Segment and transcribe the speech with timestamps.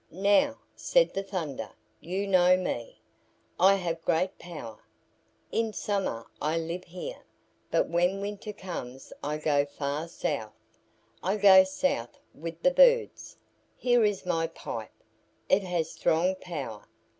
[0.09, 1.69] "Now," said the Thunder,
[1.99, 2.99] "you know me.
[3.59, 4.79] I have great power.
[5.51, 7.23] In summer I live here;
[7.69, 10.57] but when winter comes I go far south.
[11.21, 13.37] I go south with the birds.
[13.77, 14.89] Here is my pipe.
[15.49, 16.87] It has strong power.